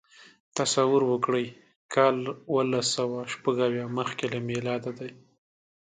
تصور 0.57 1.01
وکړئ 1.11 1.45
کال 1.93 2.17
اوولسسوهشپږاویا 2.51 3.85
مخکې 3.97 4.25
له 4.33 4.39
میلاده 4.49 4.91
دی. 4.99 5.11